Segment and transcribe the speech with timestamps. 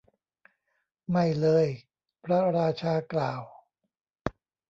[1.11, 1.67] ไม่เลย
[2.23, 3.41] พระราชากล่าว